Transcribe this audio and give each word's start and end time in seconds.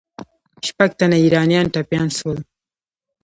شپږ 0.67 0.89
تنه 0.99 1.17
ایرانیان 1.23 1.65
ټپیان 1.73 2.07
سول. 2.17 2.37